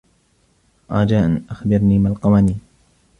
رجاء 0.91 1.41
أخبرني 1.49 1.99
ما 1.99 2.09
القوانين. 2.09 2.59